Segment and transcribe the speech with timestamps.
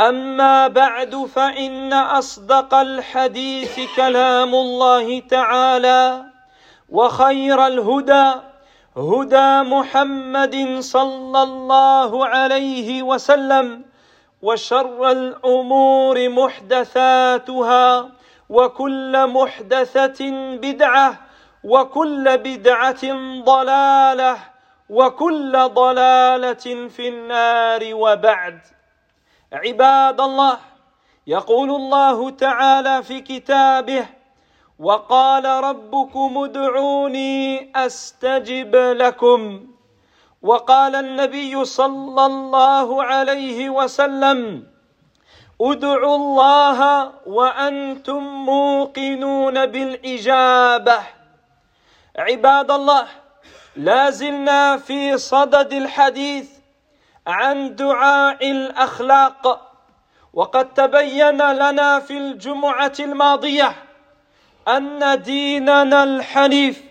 [0.00, 6.24] أما بعد فإن أصدق الحديث كلام الله تعالى
[6.88, 8.32] وخير الهدى
[8.96, 13.82] هدى محمد صلى الله عليه وسلم
[14.42, 18.08] وشر الأمور محدثاتها
[18.48, 21.20] وكل محدثة بدعة
[21.64, 23.04] وكل بدعة
[23.44, 24.36] ضلالة
[24.90, 28.58] وكل ضلالة في النار وبعد.
[29.54, 30.58] عباد الله
[31.26, 34.06] يقول الله تعالى في كتابه
[34.78, 39.66] وقال ربكم ادعوني أستجب لكم.
[40.42, 44.66] وقال النبي صلى الله عليه وسلم
[45.60, 50.98] ادعوا الله وأنتم موقنون بالإجابة.
[52.18, 53.06] عباد الله
[53.76, 56.53] لا زلنا في صدد الحديث
[57.26, 59.70] عن دعاء الأخلاق.
[60.32, 63.76] وقد تبين لنا في الجمعة الماضية
[64.68, 66.82] أن ديننا الحنيف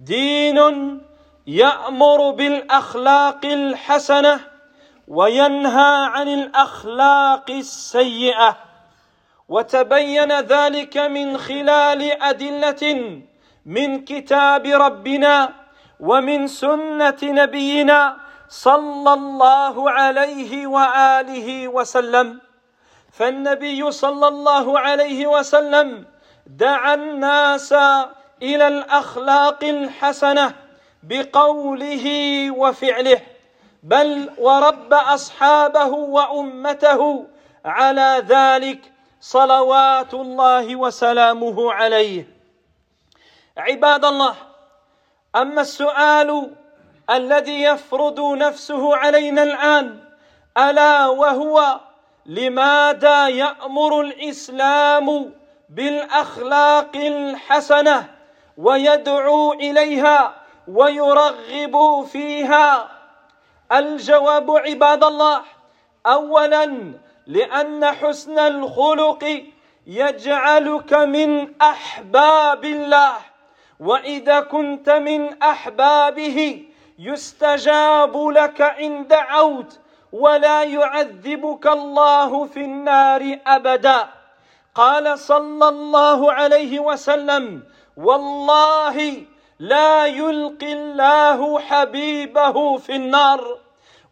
[0.00, 1.00] دين
[1.46, 4.40] يأمر بالأخلاق الحسنة
[5.08, 8.56] وينهى عن الأخلاق السيئة.
[9.48, 13.20] وتبين ذلك من خلال أدلة
[13.66, 15.52] من كتاب ربنا
[16.00, 18.16] ومن سنة نبينا
[18.50, 22.40] صلى الله عليه وآله وسلم.
[23.12, 26.06] فالنبي صلى الله عليه وسلم
[26.46, 27.72] دعا الناس
[28.42, 30.54] إلى الأخلاق الحسنة
[31.02, 32.06] بقوله
[32.50, 33.20] وفعله.
[33.82, 37.26] بل ورب أصحابه وأمته
[37.64, 42.26] على ذلك صلوات الله وسلامه عليه.
[43.56, 44.34] عباد الله
[45.36, 46.59] أما السؤال
[47.10, 49.98] الذي يفرض نفسه علينا الآن
[50.58, 51.80] ألا وهو
[52.26, 55.32] لماذا يأمر الإسلام
[55.68, 58.10] بالأخلاق الحسنة
[58.56, 60.34] ويدعو إليها
[60.68, 62.88] ويرغب فيها؟
[63.72, 65.42] الجواب عباد الله
[66.06, 66.92] اولا
[67.26, 69.44] لأن حسن الخلق
[69.86, 73.12] يجعلك من أحباب الله
[73.80, 76.69] وإذا كنت من أحبابه
[77.00, 79.78] يستجاب لك ان دعوت
[80.12, 84.08] ولا يعذبك الله في النار أبدا.
[84.74, 87.62] قال صلى الله عليه وسلم
[87.96, 89.24] والله
[89.58, 93.58] لا يلقي الله حبيبه في النار.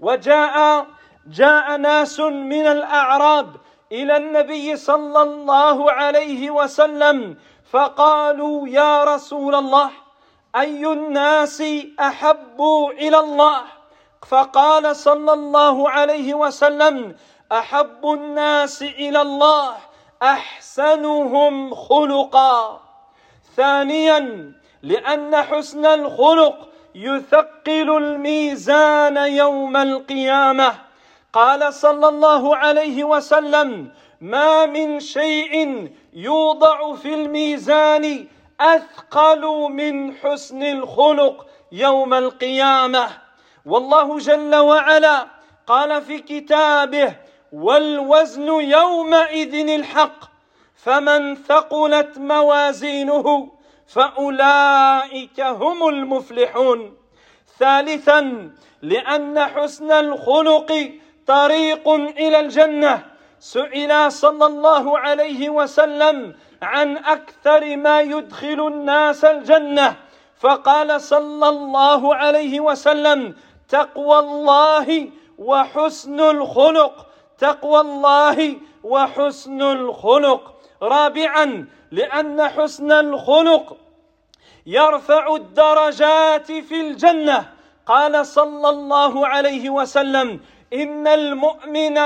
[0.00, 0.86] وجاء
[1.26, 3.56] جاء ناس من الأعراب
[3.92, 7.36] إلى النبي صلى الله عليه وسلم
[7.70, 9.90] فقالوا يا رسول الله
[10.56, 11.62] أي الناس
[12.00, 13.60] احب إلى الله؟
[14.28, 17.16] فقال صلى الله عليه وسلم
[17.52, 19.76] أحب الناس إلى الله
[20.22, 22.80] أحسنهم خلقا.
[23.56, 30.74] ثانيا لأن حسن الخلق يثقل الميزان يوم القيامة.
[31.32, 33.90] قال صلى الله عليه وسلم
[34.20, 38.26] ما من شيء يوضع في الميزان
[38.60, 43.08] أثقل من حسن الخلق يوم القيامة.
[43.66, 45.26] والله جل وعلا
[45.66, 47.14] قال في كتابه
[47.52, 50.18] والوزن يومئذ الحق
[50.74, 53.52] فمن ثقلت موازينه
[53.86, 56.96] فأولئك هم المفلحون.
[57.58, 58.50] ثالثا
[58.82, 60.92] لأن حسن الخلق
[61.26, 63.04] طريق إلى الجنة.
[63.40, 69.96] سئل صلى الله عليه وسلم عن أكثر ما يدخل الناس الجنة.
[70.40, 73.34] فقال صلى الله عليه وسلم
[73.68, 77.06] تقوى الله وحسن الخلق.
[77.38, 80.54] تقوى الله وحسن الخلق.
[80.82, 83.76] رابعا لأن حسن الخلق
[84.66, 87.52] يرفع الدرجات في الجنة.
[87.86, 90.40] قال صلى الله عليه وسلم
[90.72, 91.98] إن المؤمن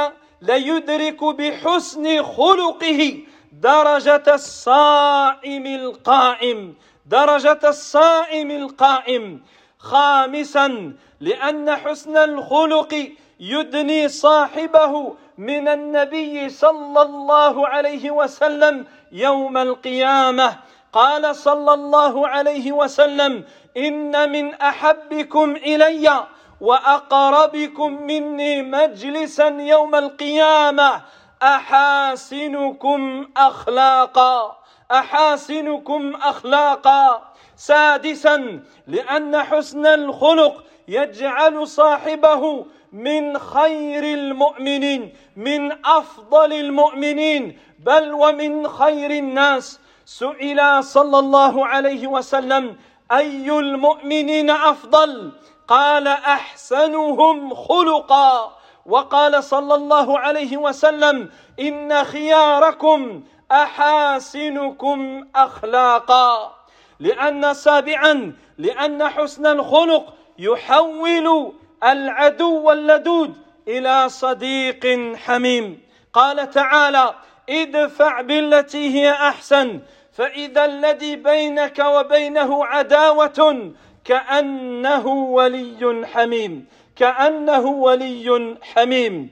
[0.43, 3.19] ليدرك بحسن خلقه
[3.53, 6.75] درجة الصائم القائم
[7.07, 9.43] درجة الصائم القائم.
[9.79, 13.09] خامسا لأن حسن الخلق
[13.41, 20.57] يدني صاحبه من النبي صلى الله عليه وسلم يوم القيامة.
[20.93, 23.45] قال صلى الله عليه وسلم
[23.77, 26.27] إن من أحبكم إلي
[26.61, 31.01] وأقربكم مني مجلسا يوم القيامة.
[31.43, 34.57] أحاسنكم أخلاقا
[34.93, 37.33] أحاسنكم أخلاقا.
[37.57, 47.59] سادسا لأن حسن الخلق يجعل صاحبه من خير المؤمنين من أفضل المؤمنين.
[47.79, 49.81] بل ومن خير الناس.
[50.05, 52.77] سئل صلى الله عليه وسلم
[53.13, 55.33] أي المؤمنين أفضل؟
[55.69, 58.62] قال أحسنهم خلقا.
[58.87, 61.31] وقال صلى الله عليه وسلم
[61.61, 66.55] ان خياركم أحاسنكم أخلاقا.
[67.01, 71.53] لأن سابعا لأن حسن الخلق يحول
[71.85, 73.35] العدو اللدود
[73.69, 75.83] إلى صديق حميم.
[76.13, 77.15] قال تعالى
[77.51, 79.81] ادفع بالتي هي أحسن
[80.13, 83.73] فإذا الذي بينك وبينه عداوة
[84.05, 86.67] كأنه ولي حميم.
[87.03, 89.31] كأنه ولي حميم.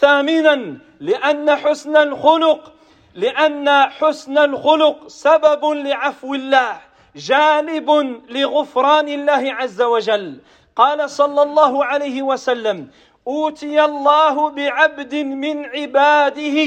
[0.00, 2.72] ثامنا لأن حسن الخلق
[3.14, 3.68] لأن
[3.98, 6.80] حسن الخلق سبب لعفو الله
[7.16, 7.88] جالب
[8.28, 10.40] لغفران الله عز وجل.
[10.76, 12.90] قال صلى الله عليه وسلم
[13.26, 16.58] أوتي الله بعبد من عباده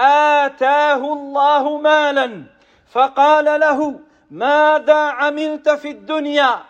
[0.00, 2.44] آتاه الله مالا
[2.92, 4.00] فقال له
[4.30, 6.62] ماذا عملت في الدنيا؟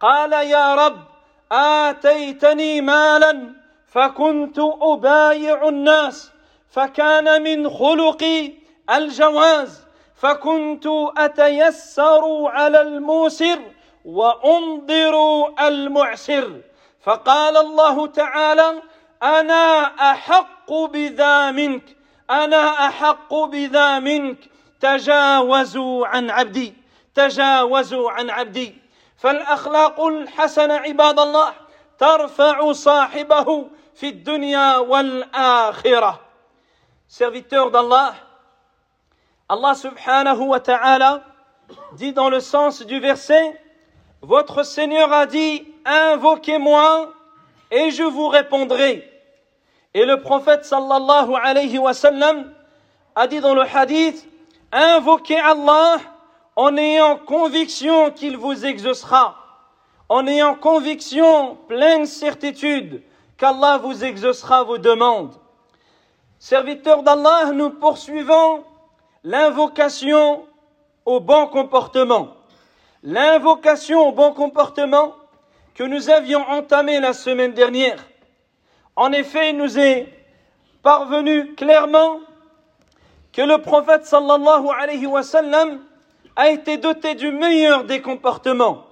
[0.00, 1.15] قال يا رب
[1.52, 3.52] آتيتني مالا
[3.86, 6.30] فكنت أبايع الناس
[6.70, 8.52] فكان من خلقي
[8.90, 13.58] الجواز فكنت أتيسر على الموسر
[14.04, 15.14] وانظر
[15.60, 16.60] المعسر.
[17.02, 18.82] فقال الله تعالى
[19.22, 21.96] أنا أحق بذا منك
[22.30, 24.38] أنا أحق بذا منك
[24.80, 26.74] تجاوزوا عن عبدي
[27.14, 28.85] تجاوزوا عن عبدي.
[29.17, 31.53] فالاخلاق الحسنه عباد الله
[31.97, 36.19] ترفع صاحبه في الدنيا والاخره
[37.07, 38.13] serviteur d'Allah
[39.49, 41.23] Allah subhanahu wa ta'ala
[41.93, 43.59] dit dans le sens du verset
[44.21, 47.11] Votre Seigneur a dit Invoquez-moi
[47.71, 49.07] et je vous répondrai.
[49.93, 52.53] Et le prophète sallallahu alayhi wa sallam
[53.15, 54.25] a dit dans le hadith
[54.71, 55.97] Invoquez Allah
[56.56, 59.36] en ayant conviction qu'il vous exaucera,
[60.08, 63.02] en ayant conviction, pleine certitude
[63.36, 65.34] qu'Allah vous exaucera vos demandes.
[66.38, 68.64] Serviteurs d'Allah, nous poursuivons
[69.22, 70.46] l'invocation
[71.04, 72.28] au bon comportement.
[73.02, 75.14] L'invocation au bon comportement
[75.74, 78.02] que nous avions entamé la semaine dernière.
[78.96, 80.08] En effet, il nous est
[80.82, 82.20] parvenu clairement
[83.32, 85.80] que le prophète sallallahu alayhi wa sallam
[86.36, 88.84] a été doté du meilleur des comportements.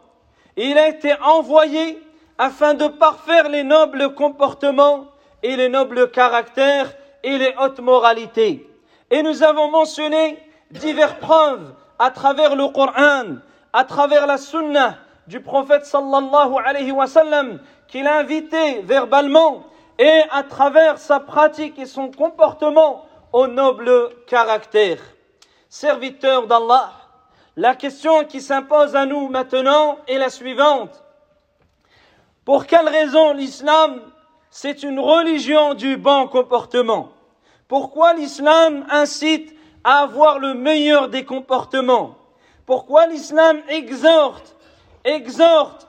[0.56, 2.02] Il a été envoyé
[2.38, 5.06] afin de parfaire les nobles comportements
[5.42, 8.68] et les nobles caractères et les hautes moralités.
[9.10, 10.38] Et nous avons mentionné
[10.70, 13.36] diverses preuves à travers le Coran,
[13.72, 14.96] à travers la Sunna
[15.26, 19.64] du prophète sallallahu alayhi wa sallam, qu'il a invité verbalement
[19.98, 24.98] et à travers sa pratique et son comportement au noble caractère.
[25.68, 26.92] Serviteur d'Allah,
[27.56, 31.04] la question qui s'impose à nous maintenant est la suivante.
[32.44, 34.00] Pour quelle raison l'islam,
[34.50, 37.10] c'est une religion du bon comportement?
[37.68, 42.16] Pourquoi l'islam incite à avoir le meilleur des comportements?
[42.66, 44.56] Pourquoi l'islam exhorte,
[45.04, 45.88] exhorte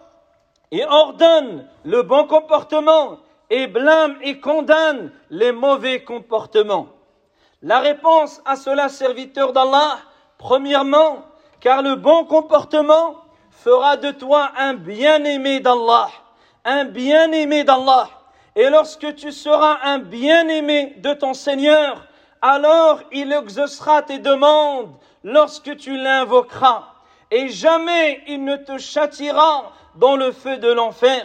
[0.72, 3.18] et ordonne le bon comportement
[3.50, 6.88] et blâme et condamne les mauvais comportements?
[7.62, 9.98] La réponse à cela, serviteur d'Allah,
[10.38, 11.26] premièrement,
[11.60, 13.16] car le bon comportement
[13.50, 16.10] fera de toi un bien-aimé d'Allah,
[16.64, 18.10] un bien-aimé d'Allah.
[18.56, 22.06] Et lorsque tu seras un bien-aimé de ton Seigneur,
[22.42, 24.94] alors il exaucera tes demandes
[25.24, 26.84] lorsque tu l'invoqueras.
[27.32, 31.24] Et jamais il ne te châtiera dans le feu de l'enfer.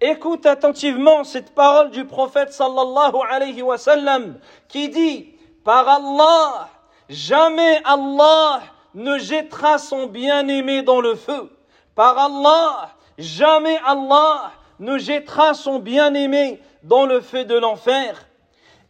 [0.00, 4.38] Écoute attentivement cette parole du prophète sallallahu alayhi wa sallam
[4.68, 6.68] qui dit Par Allah,
[7.08, 8.60] jamais Allah
[8.94, 11.50] ne jettera son bien-aimé dans le feu.
[11.94, 18.26] Par Allah, jamais Allah ne jettera son bien-aimé dans le feu de l'enfer.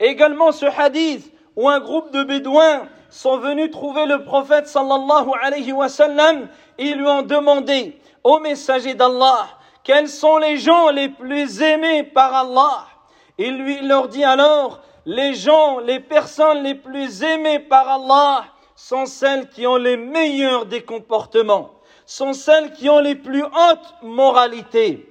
[0.00, 5.72] Également ce hadith où un groupe de bédouins sont venus trouver le prophète sallallahu alayhi
[5.72, 9.46] wa sallam et lui ont demandé, ô messager d'Allah,
[9.84, 12.86] quels sont les gens les plus aimés par Allah?
[13.38, 18.44] Il lui leur dit alors, les gens, les personnes les plus aimées par Allah
[18.76, 21.70] sont celles qui ont les meilleurs des comportements,
[22.06, 25.10] sont celles qui ont les plus hautes moralités.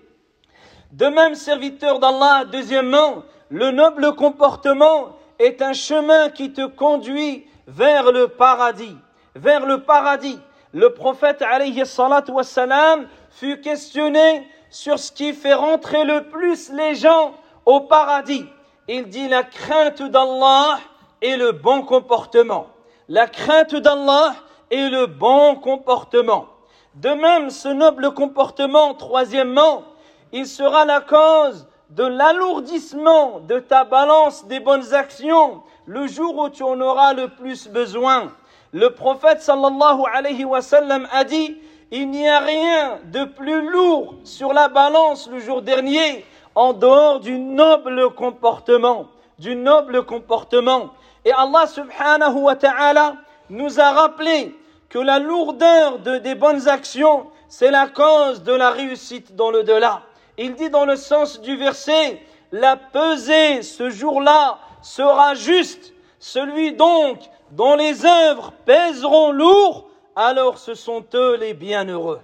[0.92, 8.12] De même, serviteur d'Allah, deuxièmement, le noble comportement est un chemin qui te conduit vers
[8.12, 8.96] le paradis,
[9.36, 10.40] vers le paradis.
[10.74, 11.84] Le prophète alayhi
[12.30, 17.34] wassalam, fut questionné sur ce qui fait rentrer le plus les gens
[17.66, 18.46] au paradis.
[18.88, 20.80] Il dit la crainte d'Allah
[21.22, 22.68] et le bon comportement.
[23.10, 24.36] La crainte d'Allah
[24.72, 26.48] et le bon comportement.
[26.96, 29.84] De même, ce noble comportement, troisièmement,
[30.32, 36.50] il sera la cause de l'alourdissement de ta balance des bonnes actions le jour où
[36.50, 38.32] tu en auras le plus besoin.
[38.72, 41.58] Le prophète sallallahu alayhi wa sallam a dit,
[41.92, 47.20] il n'y a rien de plus lourd sur la balance le jour dernier en dehors
[47.20, 49.08] du noble comportement,
[49.40, 50.92] du noble comportement.
[51.26, 53.16] Et Allah subhanahu wa ta'ala
[53.50, 54.56] nous a rappelé
[54.90, 59.64] que la lourdeur de, des bonnes actions, c'est la cause de la réussite dans le
[59.64, 60.04] delà.
[60.38, 65.94] Il dit dans le sens du verset, la pesée ce jour-là sera juste.
[66.20, 67.20] Celui donc
[67.52, 72.22] dont les œuvres pèseront lourd, alors ce sont eux les bienheureux.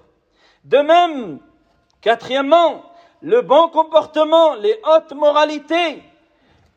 [0.65, 1.39] De même,
[2.01, 2.83] quatrièmement,
[3.21, 6.03] le bon comportement, les hautes moralités,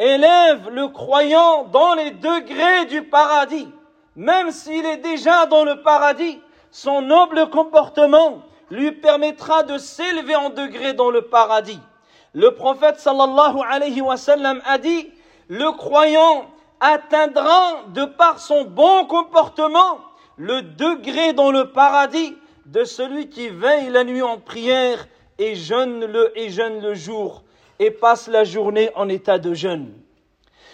[0.03, 3.69] élèvent le croyant dans les degrés du paradis.
[4.17, 6.41] Même s'il est déjà dans le paradis,
[6.71, 11.81] son noble comportement lui permettra de s'élever en degré dans le paradis.
[12.35, 13.61] Le prophète sallallahu
[14.65, 15.11] a dit,
[15.49, 16.47] le croyant
[16.81, 19.99] atteindra de par son bon comportement
[20.37, 25.07] le degré dans le paradis de celui qui veille la nuit en prière
[25.39, 27.43] et jeûne le et jeûne le jour
[27.83, 29.93] et passe la journée en état de jeûne.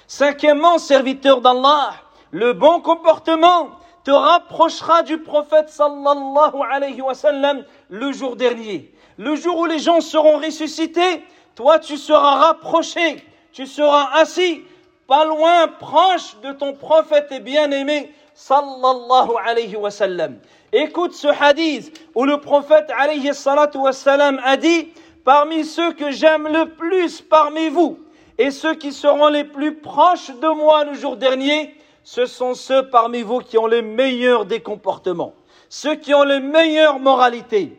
[0.06, 1.94] Cinquièmement, serviteur d'Allah,
[2.30, 3.70] le bon comportement
[4.04, 8.92] te rapprochera du prophète sallallahu alayhi wa sallam le jour dernier.
[9.16, 11.24] Le jour où les gens seront ressuscités,
[11.54, 14.62] toi tu seras rapproché, tu seras assis,
[15.06, 20.38] pas loin, proche de ton prophète et bien-aimé sallallahu alayhi wa sallam.
[20.72, 23.30] Écoute ce hadith où le prophète alayhi
[23.74, 24.88] wa sallam a dit
[25.28, 27.98] Parmi ceux que j'aime le plus parmi vous
[28.38, 32.88] et ceux qui seront les plus proches de moi le jour dernier, ce sont ceux
[32.88, 35.34] parmi vous qui ont les meilleurs des comportements,
[35.68, 37.78] ceux qui ont les meilleures moralités.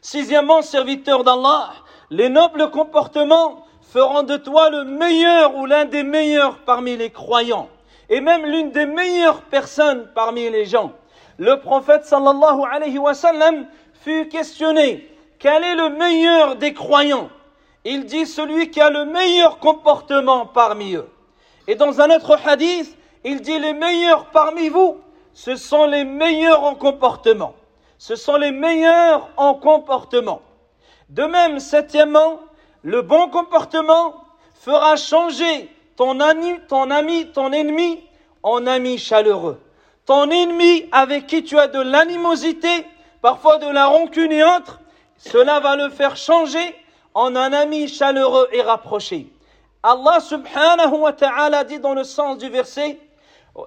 [0.00, 1.72] Sixièmement, serviteur d'Allah,
[2.08, 7.68] les nobles comportements feront de toi le meilleur ou l'un des meilleurs parmi les croyants,
[8.08, 10.92] et même l'une des meilleures personnes parmi les gens.
[11.36, 15.11] Le prophète sallallahu alayhi wa sallam fut questionné,
[15.42, 17.28] quel est le meilleur des croyants?
[17.84, 21.08] Il dit celui qui a le meilleur comportement parmi eux.
[21.66, 24.98] Et dans un autre hadith, il dit les meilleurs parmi vous,
[25.34, 27.56] ce sont les meilleurs en comportement.
[27.98, 30.42] Ce sont les meilleurs en comportement.
[31.08, 32.38] De même, septièmement,
[32.82, 34.14] le bon comportement
[34.54, 37.98] fera changer ton ami, ton ami, ton ennemi
[38.44, 39.60] en ami chaleureux.
[40.06, 42.86] Ton ennemi avec qui tu as de l'animosité,
[43.20, 44.78] parfois de la rancune et autres,
[45.22, 46.74] cela va le faire changer
[47.14, 49.28] en un ami chaleureux et rapproché.
[49.82, 52.98] Allah subhanahu wa ta'ala dit dans le sens du verset,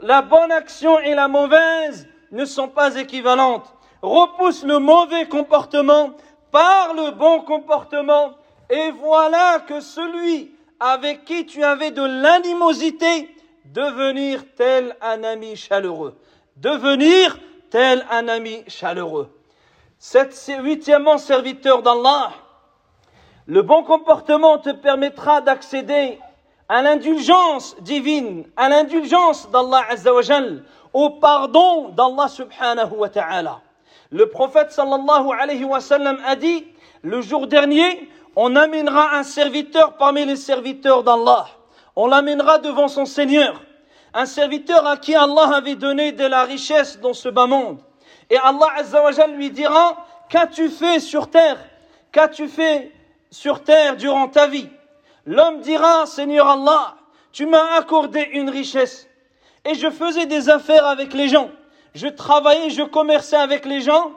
[0.01, 3.73] la bonne action et la mauvaise ne sont pas équivalentes.
[4.01, 6.11] Repousse le mauvais comportement
[6.51, 8.31] par le bon comportement
[8.69, 13.33] et voilà que celui avec qui tu avais de l'animosité
[13.65, 16.17] devenir tel un ami chaleureux.
[16.57, 17.37] Devenir
[17.69, 19.29] tel un ami chaleureux.
[20.59, 22.31] Huitièmement serviteur d'Allah,
[23.47, 26.19] le bon comportement te permettra d'accéder
[26.67, 33.61] à l'indulgence divine, à l'indulgence d'Allah Azzawajal, au pardon d'Allah subhanahu wa ta'ala.
[34.11, 36.65] Le prophète sallallahu alayhi wa sallam a dit,
[37.01, 41.47] le jour dernier, on amènera un serviteur parmi les serviteurs d'Allah.
[41.95, 43.61] On l'amènera devant son Seigneur.
[44.13, 47.79] Un serviteur à qui Allah avait donné de la richesse dans ce bas monde.
[48.29, 51.57] Et Allah Azzawajal lui dira, qu'as-tu fait sur terre?
[52.11, 52.91] Qu'as-tu fait
[53.29, 54.69] sur terre durant ta vie,
[55.25, 56.95] l'homme dira, Seigneur Allah,
[57.33, 59.07] tu m'as accordé une richesse.
[59.65, 61.49] Et je faisais des affaires avec les gens,
[61.93, 64.11] je travaillais, je commerçais avec les gens.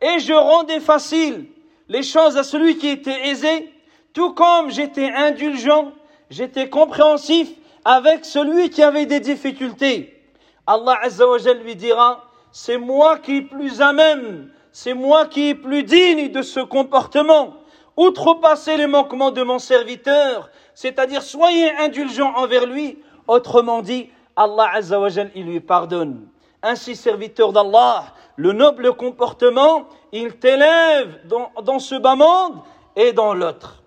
[0.00, 1.46] Et je rendais facile
[1.88, 3.72] les choses à celui qui était aisé,
[4.12, 5.92] tout comme j'étais indulgent,
[6.30, 7.48] j'étais compréhensif
[7.84, 10.20] avec celui qui avait des difficultés.
[10.66, 12.25] Allah Azzawajal lui dira,
[12.58, 16.60] c'est moi qui est plus à même, c'est moi qui est plus digne de ce
[16.60, 17.52] comportement.
[17.98, 22.98] Outrepassez les manquements de mon serviteur, c'est-à-dire soyez indulgents envers lui.
[23.28, 26.28] Autrement dit, Allah Azzawajal, il lui pardonne.
[26.62, 32.62] Ainsi, serviteur d'Allah, le noble comportement, il t'élève dans, dans, ce bas monde
[32.96, 33.82] et dans l'autre.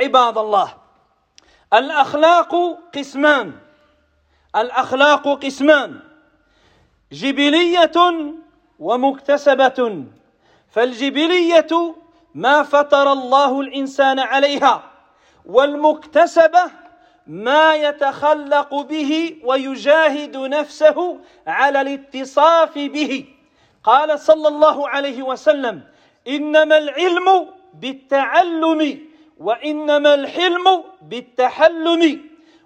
[0.00, 0.78] Ibad Allah.
[1.70, 3.52] Al-akhlaqu qisman.
[4.54, 6.00] Al-akhlaqu qisman.
[7.12, 7.92] جبلية
[8.78, 10.04] ومكتسبة
[10.70, 11.94] فالجبلية
[12.34, 14.82] ما فطر الله الإنسان عليها
[15.46, 16.62] والمكتسبة
[17.26, 23.24] ما يتخلق به ويجاهد نفسه على الاتصاف به.
[23.84, 25.82] قال صلى الله عليه وسلم
[26.28, 29.00] إنما العلم بالتعلم
[29.38, 32.20] وإنما الحلم بالتحلم.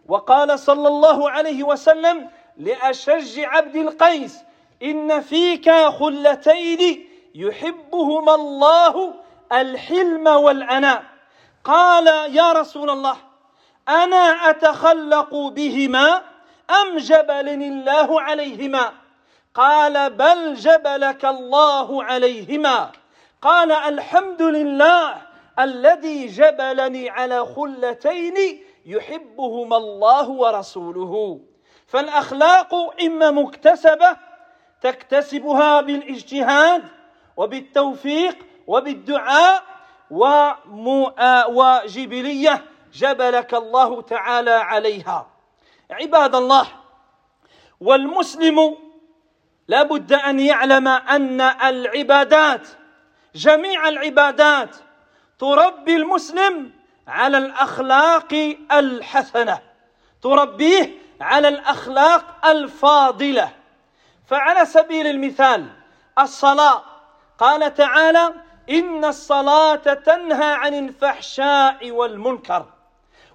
[0.09, 2.28] وقال صلى الله عليه وسلم
[2.60, 4.38] لأشج عبد القيس
[4.82, 9.14] إن فيك خلتين يحبهما الله
[9.52, 11.02] الحلم والعناء
[11.64, 13.16] قال يا رسول الله
[13.88, 16.22] أنا أتخلق بهما
[16.70, 18.92] أم جبلني الله عليهما؟
[19.54, 22.92] قال بل جبلك الله عليهما.
[23.42, 25.16] قال الحمد لله
[25.58, 31.40] الذي جبلني على خلتين يحبهما الله ورسوله.
[31.90, 34.16] فالأخلاق إما مكتسبة
[34.80, 36.85] تكتسبها بالاجتهاد
[37.37, 39.62] وبالتوفيق وبالدعاء
[41.49, 45.30] وجبلية جبلك الله تعالى عليها.
[45.90, 46.66] عباد الله
[47.80, 48.76] والمسلم
[49.69, 52.69] لا بد أن يعلم أن العبادات
[53.34, 54.76] جميع العبادات
[55.38, 56.71] تربي المسلم
[57.08, 59.58] على الأخلاق الحسنة
[60.23, 63.50] تربيه على الأخلاق الفاضلة.
[64.26, 65.67] فعلى سبيل المثال
[66.19, 66.83] الصلاة.
[67.39, 68.35] قال تعالى
[68.71, 72.67] إن الصلاة تنهى عن الفحشاء والمنكر.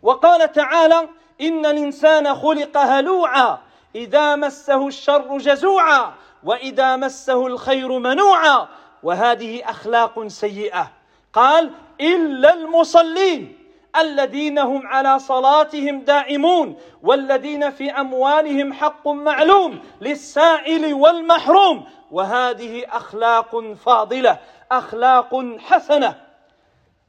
[0.01, 1.09] وقال تعالى
[1.41, 3.59] إن الإنسان خلق هلوعا
[3.95, 8.67] إذا مسه الشر جزوعا وإذا مسه الخير منوعا.
[9.03, 10.91] وهذه أخلاق سيئة.
[11.33, 11.71] قال
[12.01, 13.54] إلا المصلين.
[14.01, 21.85] الذين هم على صلاتهم دائمون والذين في أموالهم حق معلوم للسائل والمحروم.
[22.11, 24.39] وهذه أخلاق فاضلة
[24.71, 26.15] أخلاق حسنة.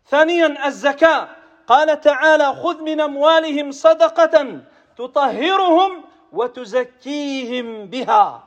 [0.09, 1.29] ثانيا الزكاة.
[1.66, 4.61] قال تعالى خذ من أموالهم صدقة
[4.99, 8.44] تطهرهم وتزكيهم بها.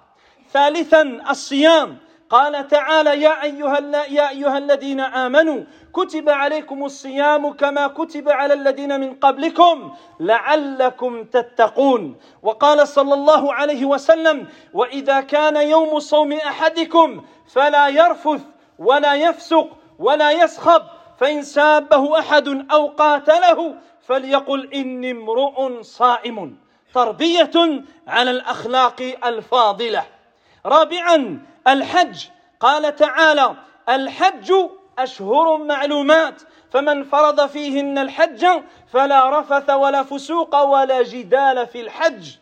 [0.51, 1.97] ثالثا الصيام.
[2.29, 5.63] قال تعالى يا أيها يا أيها الذين آمنوا
[5.93, 12.15] كتب عليكم الصيام كما كتب على الذين من قبلكم لعلكم تتقون.
[12.43, 18.41] وقال صلى الله عليه وسلم وإذا كان يوم صوم أحدكم فلا يرفث
[18.79, 19.67] ولا يفسق
[19.99, 20.81] ولا يسخب
[21.19, 23.75] فإن سابه أحد أو قاتله
[24.07, 26.57] فليقل إني امرؤ صائم.
[26.93, 30.03] تربية على الأخلاق الفاضلة.
[30.65, 32.25] رابعا الحج.
[32.59, 33.55] قال تعالى
[33.89, 34.53] الحج
[34.99, 36.41] أشهر معلومات
[36.71, 38.47] فمن فرض فيهن الحج
[38.93, 42.35] فلا رفث ولا فسوق ولا جدال في الحج.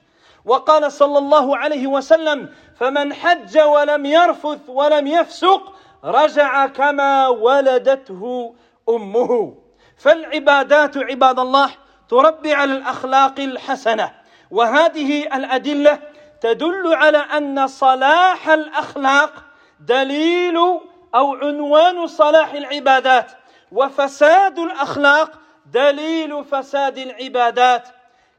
[0.46, 2.50] وقال صلى الله عليه وسلم
[2.80, 8.54] فمن حج ولم يرفث ولم يفسق رجع كما ولدته
[8.90, 9.56] أمه.
[9.98, 11.70] فالعبادات عباد الله
[12.10, 14.12] تربي على الأخلاق الحسنة
[14.52, 16.00] وهذه الأدلة
[16.42, 19.34] تدل على أن صلاح الأخلاق
[19.80, 20.58] دليل
[21.16, 23.32] أو عنوان صلاح العبادات
[23.72, 25.32] وفساد الأخلاق
[25.74, 27.88] دليل فساد العبادات.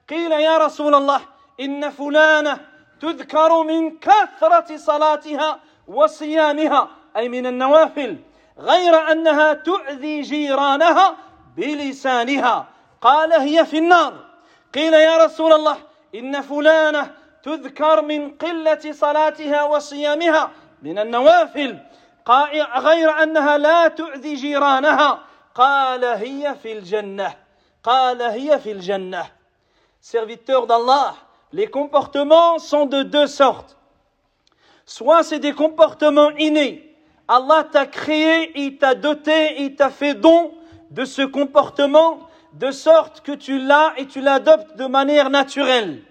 [0.08, 1.20] قيل يا رسول الله
[1.60, 2.60] إن فلانة
[3.00, 8.16] تذكر من كثرة صلاتها وصيامها أي من النوافل
[8.58, 11.16] غير أنها تؤذي جيرانها
[11.56, 12.66] بلسانها.
[13.00, 14.14] قال هي في النار.
[14.74, 15.76] قيل يا رسول الله
[16.14, 17.14] إن فلانة
[17.47, 21.77] تذكر من قله صلاتها وصيامها من النوافل
[22.77, 25.19] غير انها لا تؤذي جيرانها
[25.55, 27.35] قال هي في الجنه
[27.83, 29.25] قال هي في الجنه
[30.01, 31.15] serviteurs d'Allah
[31.51, 33.77] les comportements sont de deux sortes
[34.85, 36.95] soit c'est des comportements innés
[37.27, 40.53] Allah t'a créé il t'a doté il t'a fait don
[40.91, 42.19] de ce comportement
[42.53, 46.03] de sorte que tu l'as et tu l'adoptes de manière naturelle.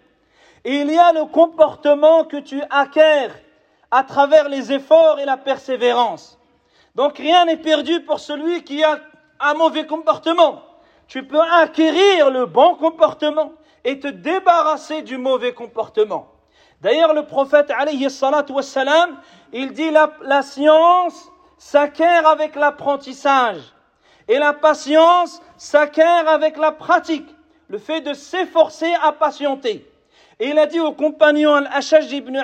[0.69, 3.29] Il y a le comportement que tu acquiers
[3.89, 6.37] à travers les efforts et la persévérance.
[6.93, 8.99] Donc rien n'est perdu pour celui qui a
[9.39, 10.61] un mauvais comportement.
[11.07, 13.53] Tu peux acquérir le bon comportement
[13.85, 16.27] et te débarrasser du mauvais comportement.
[16.81, 17.71] D'ailleurs, le prophète,
[19.53, 23.61] il dit la, la science s'acquiert avec l'apprentissage
[24.27, 27.33] et la patience s'acquiert avec la pratique,
[27.69, 29.89] le fait de s'efforcer à patienter.
[30.39, 32.37] Et il a dit au compagnon Al-Ashaj ibn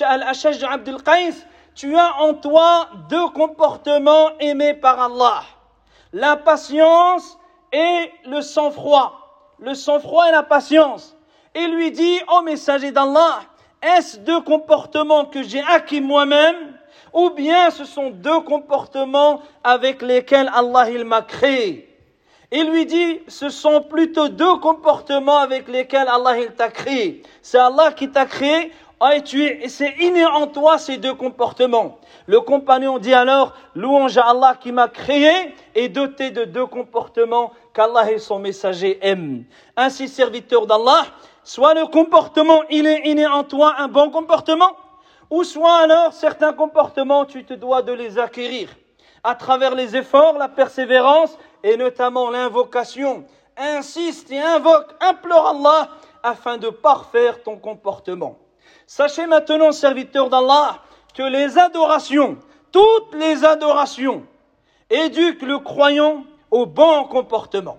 [0.00, 1.34] Al-Ashaj Abdul Qais,
[1.74, 5.42] tu as en toi deux comportements aimés par Allah.
[6.12, 7.38] La patience
[7.72, 9.54] et le sang-froid.
[9.58, 11.16] Le sang-froid et la patience.
[11.54, 13.40] Et lui dit, ô messager d'Allah,
[13.82, 16.78] est-ce deux comportements que j'ai acquis moi-même
[17.12, 21.91] ou bien ce sont deux comportements avec lesquels Allah il m'a créé?
[22.52, 27.22] Il lui dit, ce sont plutôt deux comportements avec lesquels Allah il t'a créé.
[27.40, 28.70] C'est Allah qui t'a créé
[29.10, 31.98] et tu es, c'est inné en toi ces deux comportements.
[32.26, 37.52] Le compagnon dit alors, louange à Allah qui m'a créé et doté de deux comportements
[37.72, 39.44] qu'Allah et son messager aiment.
[39.76, 41.06] Ainsi, serviteur d'Allah,
[41.42, 44.76] soit le comportement, il est inné en toi, un bon comportement,
[45.30, 48.68] ou soit alors certains comportements, tu te dois de les acquérir
[49.24, 53.24] à travers les efforts, la persévérance et notamment l'invocation.
[53.56, 55.88] Insiste et invoque, implore Allah
[56.22, 58.38] afin de parfaire ton comportement.
[58.86, 60.78] Sachez maintenant, serviteur d'Allah,
[61.14, 62.38] que les adorations,
[62.70, 64.24] toutes les adorations,
[64.90, 67.78] éduquent le croyant au bon comportement.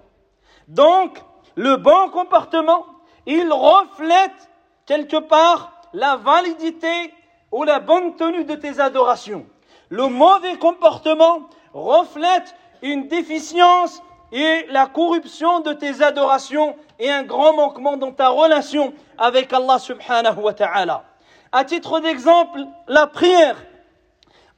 [0.68, 1.20] Donc,
[1.56, 2.86] le bon comportement,
[3.26, 4.50] il reflète
[4.86, 7.14] quelque part la validité
[7.52, 9.46] ou la bonne tenue de tes adorations.
[9.90, 17.54] Le mauvais comportement reflète une déficience et la corruption de tes adorations et un grand
[17.54, 21.04] manquement dans ta relation avec Allah subhanahu wa ta'ala.
[21.52, 23.56] À titre d'exemple, la prière.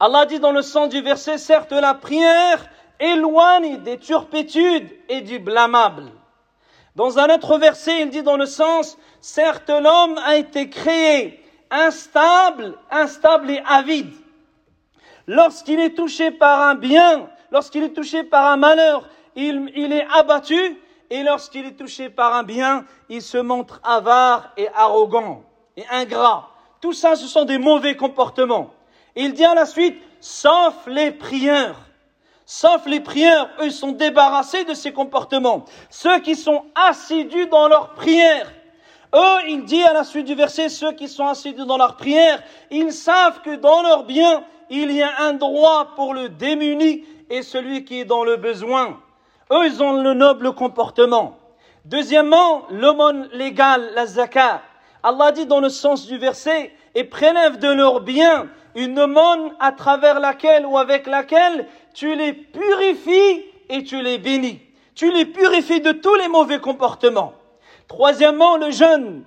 [0.00, 2.68] Allah dit dans le sens du verset, certes la prière
[3.00, 6.10] éloigne des turpitudes et du blâmable.
[6.96, 12.74] Dans un autre verset, il dit dans le sens, certes l'homme a été créé instable,
[12.90, 14.12] instable et avide.
[15.26, 20.76] Lorsqu'il est touché par un bien, lorsqu'il est touché par un malheur, il, est abattu,
[21.10, 25.42] et lorsqu'il est touché par un bien, il se montre avare et arrogant
[25.76, 26.48] et ingrat.
[26.80, 28.70] Tout ça, ce sont des mauvais comportements.
[29.14, 31.76] Il dit à la suite, sauf les prieurs.
[32.44, 35.64] Sauf les prieurs, eux sont débarrassés de ces comportements.
[35.90, 38.52] Ceux qui sont assidus dans leur prière.
[39.14, 42.42] Eux, il dit à la suite du verset, ceux qui sont assidus dans leur prière,
[42.70, 47.42] ils savent que dans leur bien, il y a un droit pour le démuni et
[47.42, 49.00] celui qui est dans le besoin.
[49.52, 51.38] Eux, ils ont le noble comportement.
[51.84, 54.62] Deuxièmement, l'aumône légale, la zakat.
[55.02, 59.72] Allah dit dans le sens du verset, et prélève de leurs biens une aumône à
[59.72, 64.60] travers laquelle ou avec laquelle tu les purifies et tu les bénis.
[64.94, 67.34] Tu les purifies de tous les mauvais comportements.
[67.86, 69.24] Troisièmement, le jeûne.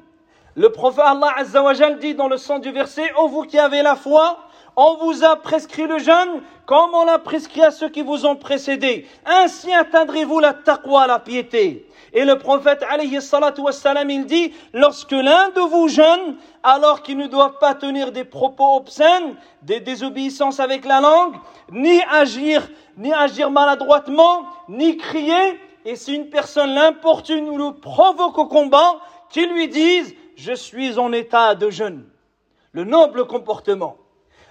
[0.55, 3.95] Le prophète Allah Azzawajal dit dans le sens du verset, ô vous qui avez la
[3.95, 4.39] foi,
[4.81, 8.37] on vous a prescrit le jeûne comme on l'a prescrit à ceux qui vous ont
[8.37, 9.05] précédés.
[9.25, 11.85] Ainsi atteindrez-vous la taqwa, la piété.
[12.13, 12.85] Et le prophète,
[13.19, 13.61] salatu
[14.07, 18.77] il dit, lorsque l'un de vous jeûne, alors qu'il ne doit pas tenir des propos
[18.77, 21.35] obscènes, des désobéissances avec la langue,
[21.71, 28.37] ni agir, ni agir maladroitement, ni crier, et si une personne l'importune ou le provoque
[28.37, 32.05] au combat, qu'il lui dise, je suis en état de jeûne.
[32.71, 33.97] Le noble comportement.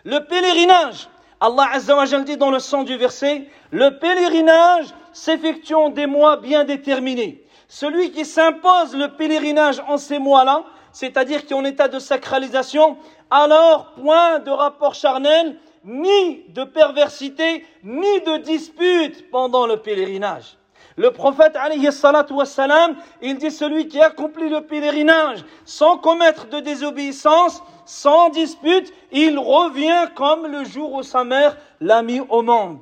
[0.05, 1.09] Le pèlerinage,
[1.41, 6.65] Allah Azzawajal dit dans le sens du verset, le pèlerinage s'effectue en des mois bien
[6.65, 7.45] déterminés.
[7.69, 12.97] Celui qui s'impose le pèlerinage en ces mois-là, c'est-à-dire qui est en état de sacralisation,
[13.31, 20.57] alors point de rapport charnel, ni de perversité, ni de dispute pendant le pèlerinage.
[20.99, 26.59] Le prophète, alayhi salatu wassalam, il dit celui qui accomplit le pèlerinage sans commettre de
[26.59, 32.81] désobéissance, sans dispute, il revient comme le jour où sa mère l'a mis au monde.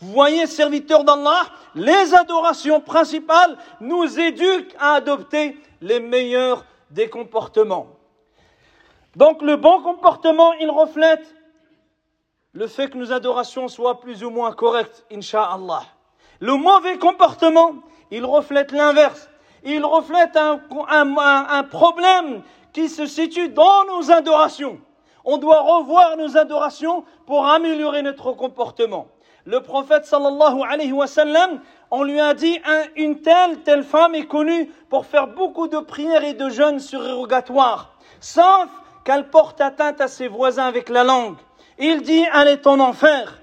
[0.00, 1.42] Vous voyez, serviteurs d'Allah,
[1.74, 7.88] les adorations principales nous éduquent à adopter les meilleurs des comportements.
[9.16, 11.36] Donc le bon comportement, il reflète
[12.54, 15.82] le fait que nos adorations soient plus ou moins correctes, inshallah.
[16.40, 17.74] Le mauvais comportement,
[18.10, 19.28] il reflète l'inverse.
[19.62, 24.80] Il reflète un, problème qui se situe dans nos adorations.
[25.26, 29.08] On doit revoir nos adorations pour améliorer notre comportement.
[29.44, 32.58] Le prophète sallallahu alayhi wa sallam, on lui a dit
[32.96, 37.94] une telle, telle femme est connue pour faire beaucoup de prières et de jeûnes surérogatoires,
[38.20, 38.66] sauf
[39.04, 41.36] qu'elle porte atteinte à ses voisins avec la langue.
[41.78, 43.39] Il dit, elle est en enfer.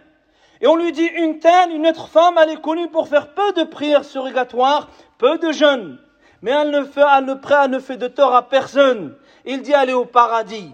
[0.60, 3.52] Et on lui dit, une telle, une autre femme, elle est connue pour faire peu
[3.52, 5.98] de prières surrogatoires, peu de jeûnes.
[6.40, 9.14] Mais elle ne fait, elle ne, elle ne fait de tort à personne.
[9.44, 10.70] Il dit, elle est au paradis.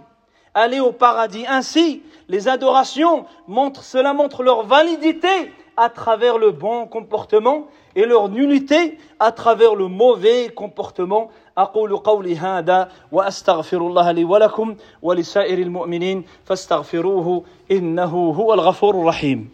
[0.55, 1.47] Elle est au paradis.
[1.49, 8.29] Ainsi, les adorations montrent, cela montre leur validité à travers le bon comportement et leur
[8.29, 11.31] nullité à travers le mauvais comportement.
[11.59, 19.51] أقول قولي هذا وأستغفر الله لي ولكم ولسائر المؤمنين فاستغفروه إنه هو الغفور الرحيم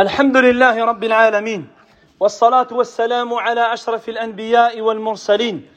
[0.00, 1.68] الحمد لله رب العالمين
[2.20, 5.68] والصلاة والسلام على أشرف الأنبياء والمرسلين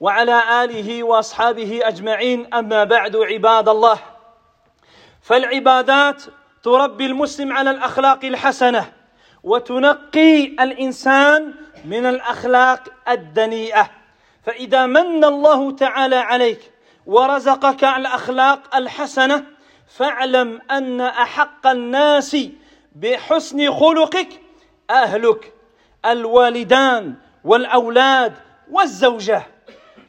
[0.00, 3.98] وعلى آله وأصحابه أجمعين أما بعد عباد الله.
[5.22, 6.22] فالعبادات
[6.62, 8.92] تربي المسلم على الأخلاق الحسنة
[9.42, 13.90] وتنقي الإنسان من الأخلاق الدنيئة.
[14.46, 16.60] فإذا من الله تعالى عليك
[17.06, 19.44] ورزقك الأخلاق الحسنة
[19.96, 22.36] فاعلم أن أحق الناس
[22.94, 24.40] بحسن خلقك
[24.90, 25.52] أهلك
[26.06, 28.34] الوالدان والأولاد
[28.70, 29.46] والزوجة.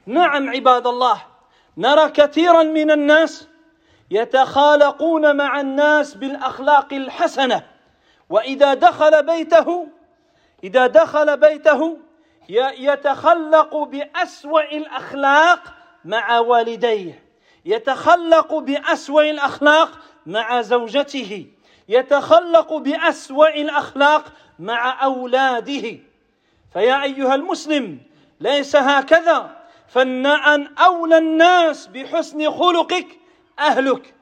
[0.05, 1.21] نعم عباد الله
[1.77, 3.47] نرى كثيرا من الناس
[4.11, 7.63] يتخالقون مع الناس بالأخلاق الحسنة.
[8.29, 9.87] وإذا دخل بيته
[10.63, 11.97] إذا دخل بيته
[12.49, 15.59] يتخلق بأسوأ الأخلاق
[16.05, 17.23] مع والديه.
[17.65, 21.54] يتخلق بأسوأ الأخلاق مع زوجته.
[21.89, 24.23] يتخلق بأسوأ الأخلاق
[24.59, 25.99] مع أولاده.
[26.73, 27.99] فيا أيها المسلم
[28.39, 29.57] ليس هكذا.
[29.87, 30.25] فان
[30.77, 33.07] أولى الناس بحسن خلقك
[33.59, 34.13] أهلك.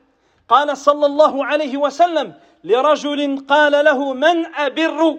[0.49, 5.17] قال صلى الله عليه وسلم لرجل قال له من أبر؟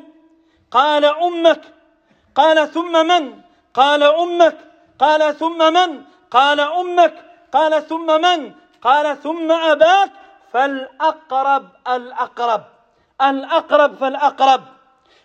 [0.71, 1.61] قال أمك.
[2.35, 3.33] قال ثم من؟
[3.75, 4.59] قال أمك.
[4.99, 7.15] قال ثم من؟ قال أمك.
[7.53, 8.53] قال ثم من؟
[8.83, 10.11] قال ثم أباك.
[10.55, 12.65] فالأقرب الأقرب
[13.23, 14.63] الأقرب فالأقرب.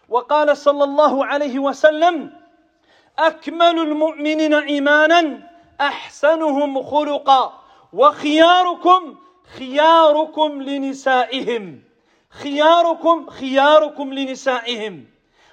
[0.10, 2.34] وقال صلى الله عليه وسلم
[3.20, 5.39] أكمل المؤمنين ايمانا
[5.82, 7.54] أحسنهم خلقا
[7.94, 9.15] وخياركم
[9.58, 11.82] خياركم لنسائهم
[12.30, 15.06] خياركم خياركم لنسائهم.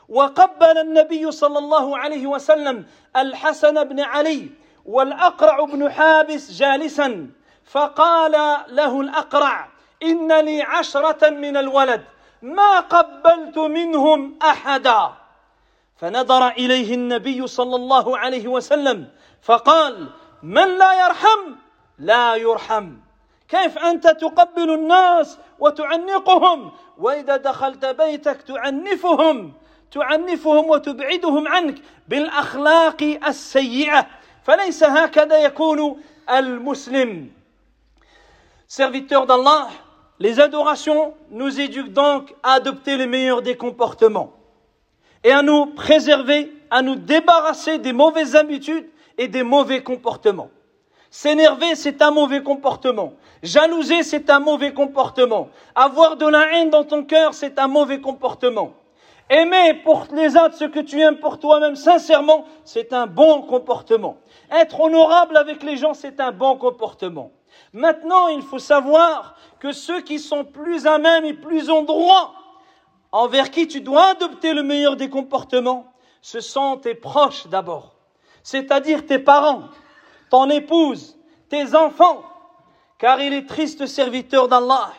[0.09, 2.87] وقبل النبي صلى الله عليه وسلم
[3.17, 4.51] الحسن بن علي
[4.85, 7.31] والأقرع بن حابس جالسا
[7.67, 8.33] فقال
[8.69, 9.69] له الأقرع
[10.03, 12.05] ان لي عشرة من الولد
[12.43, 15.13] ما قبلت منهم أحدا.
[15.97, 19.09] فنظر إليه النبي صلى الله عليه وسلم
[19.43, 20.09] فقال
[20.43, 21.55] من لا يرحم؟
[21.99, 22.93] لا يرحم.
[23.49, 29.53] كيف أنت تقبل الناس وتعنقهم؟ وإذا دخلت بيتك تعنفهم
[29.91, 34.07] تعنفهم وتبعدهم عنك بالأخلاق السيئة.
[34.45, 37.36] فليس هكذا يكون المسلم.
[38.69, 39.69] Serviteurs d'Allah,
[40.19, 44.33] les adorations nous éduquent donc à adopter les meilleurs des comportements
[45.23, 50.51] et à nous préserver, à nous débarrasser des mauvaises habitudes et des mauvais comportements.
[51.11, 53.13] S'énerver, c'est un mauvais comportement.
[53.43, 55.49] Jalouser, c'est un mauvais comportement.
[55.77, 58.73] Avoir de la haine dans ton cœur, c'est un mauvais comportement.
[59.31, 64.17] Aimer pour les autres ce que tu aimes pour toi-même, sincèrement, c'est un bon comportement.
[64.51, 67.31] Être honorable avec les gens, c'est un bon comportement.
[67.73, 72.35] Maintenant, il faut savoir que ceux qui sont plus à même et plus en droit,
[73.13, 77.95] envers qui tu dois adopter le meilleur des comportements, ce sont tes proches d'abord,
[78.43, 79.65] c'est-à-dire tes parents,
[80.31, 81.17] ton épouse,
[81.49, 82.25] tes enfants,
[82.99, 84.91] car il est triste serviteur d'Allah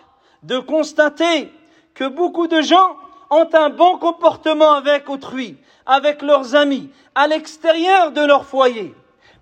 [0.44, 1.52] de constater
[1.94, 2.96] que beaucoup de gens
[3.30, 8.94] ont un bon comportement avec autrui, avec leurs amis, à l'extérieur de leur foyer.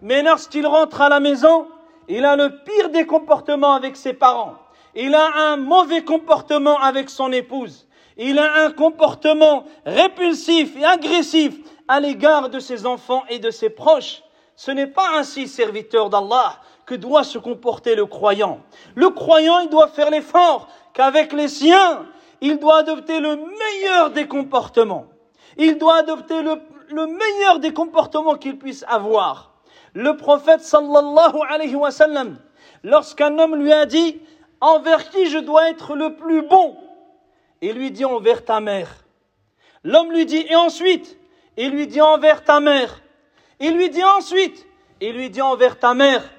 [0.01, 1.67] Mais lorsqu'il rentre à la maison,
[2.07, 4.55] il a le pire des comportements avec ses parents.
[4.95, 7.87] Il a un mauvais comportement avec son épouse.
[8.17, 11.55] Il a un comportement répulsif et agressif
[11.87, 14.23] à l'égard de ses enfants et de ses proches.
[14.55, 18.61] Ce n'est pas ainsi, serviteur d'Allah, que doit se comporter le croyant.
[18.95, 22.05] Le croyant, il doit faire l'effort qu'avec les siens,
[22.41, 25.07] il doit adopter le meilleur des comportements.
[25.57, 26.61] Il doit adopter le,
[27.07, 29.54] meilleur des comportements qu'il puisse avoir.
[29.95, 32.37] Le prophète sallallahu alayhi wa sallam,
[32.83, 34.21] lorsqu'un homme lui a dit,
[34.59, 36.77] envers qui je dois être le plus bon,
[37.61, 39.05] il lui dit envers ta mère.
[39.85, 41.17] L'homme lui dit, et ensuite,
[41.55, 43.01] il lui dit envers ta mère.
[43.61, 44.67] Il lui dit ensuite,
[44.99, 46.29] il lui dit envers ta mère.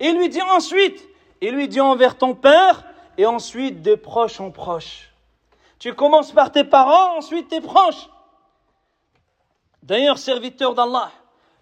[0.00, 1.08] Il lui dit ensuite,
[1.40, 2.84] il lui dit envers ton père
[3.16, 5.14] et ensuite de proche en proche.
[5.78, 8.10] Tu commences par tes parents, ensuite tes proches.
[9.82, 11.10] D'ailleurs, serviteur d'Allah,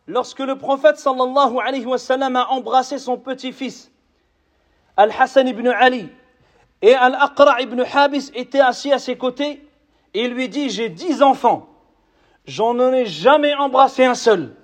[0.06, 3.90] lorsque le prophète sallallahu alayhi wa sallam a embrassé son petit-fils,
[4.96, 6.08] Al-Hassan ibn Ali,
[6.82, 9.66] et Al-Aqra ibn Habis étaient assis à ses côtés,
[10.14, 11.68] il lui dit, j'ai dix enfants,
[12.46, 14.54] j'en ai jamais embrassé un seul.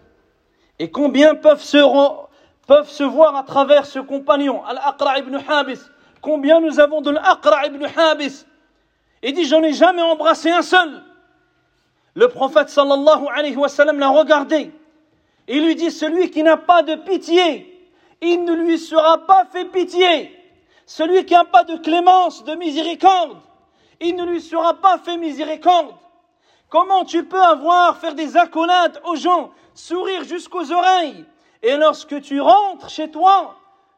[0.79, 1.79] Et combien peuvent se,
[3.05, 5.81] voir à travers ce compagnon, Al-Aqra ibn Habis?
[6.21, 8.47] Combien nous avons de l'Aqra ibn Habis?
[9.23, 11.03] Il dit, j'en ai jamais embrassé un seul.
[12.15, 14.71] Le prophète sallallahu alayhi wa sallam l'a regardé.
[15.49, 19.65] Il lui dit, celui qui n'a pas de pitié, il ne lui sera pas fait
[19.65, 20.39] pitié.
[20.87, 23.39] Celui qui n'a pas de clémence, de miséricorde,
[24.01, 25.95] il ne lui sera pas fait miséricorde.
[26.69, 31.25] Comment tu peux avoir, faire des accolades aux gens, sourire jusqu'aux oreilles,
[31.63, 33.57] et lorsque tu rentres chez toi,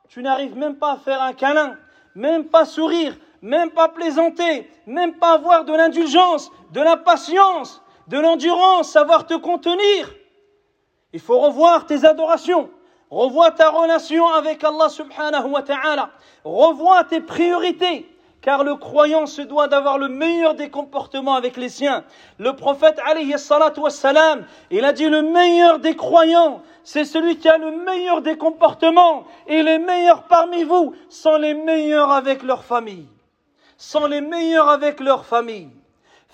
[0.08, 1.76] tu n'arrives même pas à faire un câlin,
[2.14, 8.18] même pas sourire, même pas plaisanter, même pas avoir de l'indulgence, de la patience, de
[8.18, 10.10] l'endurance, savoir te contenir.
[11.14, 12.68] Il faut revoir tes adorations,
[13.08, 16.10] revois ta relation avec Allah subhanahu wa ta'ala,
[16.42, 18.08] revois tes priorités,
[18.40, 22.02] car le croyant se doit d'avoir le meilleur des comportements avec les siens.
[22.38, 27.48] Le prophète alayhi salatu wassalam, il a dit le meilleur des croyants, c'est celui qui
[27.48, 32.64] a le meilleur des comportements, et les meilleurs parmi vous sont les meilleurs avec leur
[32.64, 33.06] famille.
[33.76, 35.70] Sont les meilleurs avec leur famille.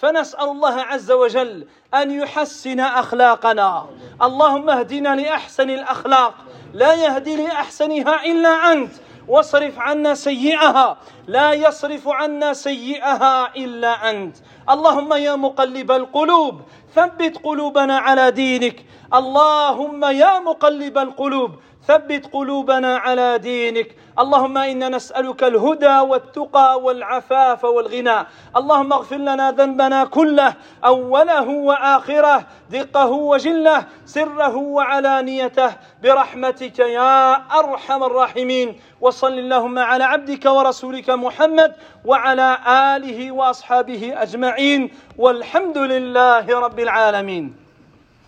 [0.01, 3.87] فنسأل الله عز وجل أن يحسن أخلاقنا.
[4.23, 6.35] اللهم اهدنا لأحسن الأخلاق.
[6.75, 8.93] لا يهدي لأحسنها إلا أنت.
[9.29, 10.97] واصرف عنا سيئها.
[11.27, 14.37] لا يصرف عنا سيئها إلا أنت.
[14.71, 16.61] اللهم يا مقلب القلوب
[16.95, 18.85] ثبت قلوبنا على دينك.
[19.15, 21.51] اللهم يا مقلب القلوب
[21.87, 23.97] ثبت قلوبنا على دينك.
[24.19, 28.27] اللهم إنا نسألك الهدى والتقى والعفاف والغنى.
[28.57, 35.73] اللهم اغفر لنا ذنبنا كله أوله وآخره دقه وجله سره وعلانيته.
[36.03, 38.81] برحمتك يا أرحم الراحمين.
[39.01, 42.59] وصل اللهم على عبدك ورسولك محمد وعلى
[42.97, 44.91] آله وأصحابه أجمعين.
[45.19, 47.70] والحمد لله رب العالمين.